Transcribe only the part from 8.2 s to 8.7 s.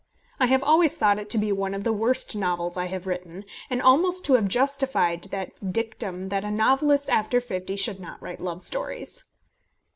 love